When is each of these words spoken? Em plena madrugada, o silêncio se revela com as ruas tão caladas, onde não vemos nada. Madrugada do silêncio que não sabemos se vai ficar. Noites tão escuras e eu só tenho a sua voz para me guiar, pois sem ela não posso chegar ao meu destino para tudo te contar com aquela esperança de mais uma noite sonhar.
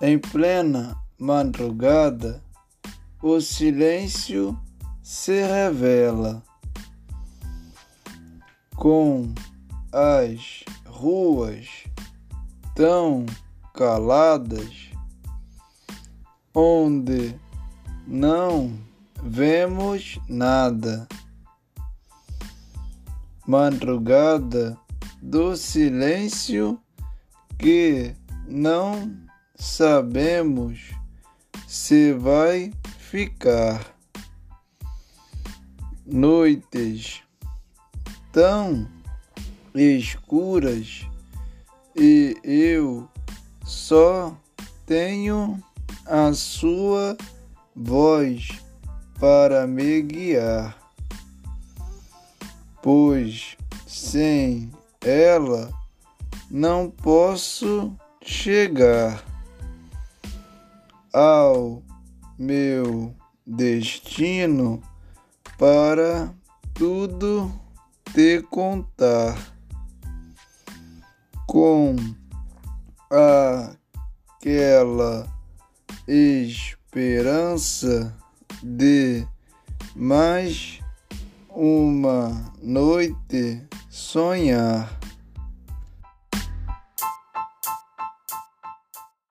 Em 0.00 0.18
plena 0.18 0.94
madrugada, 1.18 2.42
o 3.22 3.40
silêncio 3.40 4.54
se 5.02 5.40
revela 5.42 6.42
com 8.74 9.32
as 9.90 10.64
ruas 10.86 11.84
tão 12.74 13.24
caladas, 13.72 14.90
onde 16.54 17.34
não 18.06 18.78
vemos 19.22 20.20
nada. 20.28 21.08
Madrugada 23.46 24.76
do 25.22 25.56
silêncio 25.56 26.78
que 27.58 28.14
não 28.46 29.25
sabemos 29.58 30.90
se 31.66 32.12
vai 32.12 32.72
ficar. 32.98 33.94
Noites 36.04 37.22
tão 38.32 38.86
escuras 39.74 41.06
e 41.96 42.36
eu 42.44 43.08
só 43.64 44.36
tenho 44.84 45.62
a 46.04 46.32
sua 46.32 47.16
voz 47.74 48.48
para 49.18 49.66
me 49.66 50.02
guiar, 50.02 50.76
pois 52.82 53.56
sem 53.86 54.70
ela 55.00 55.72
não 56.50 56.88
posso 56.90 57.92
chegar 58.22 59.24
ao 61.16 61.82
meu 62.38 63.14
destino 63.46 64.82
para 65.56 66.34
tudo 66.74 67.50
te 68.12 68.42
contar 68.50 69.34
com 71.46 71.96
aquela 74.38 75.26
esperança 76.06 78.14
de 78.62 79.26
mais 79.94 80.80
uma 81.48 82.52
noite 82.62 83.66
sonhar. 83.88 85.05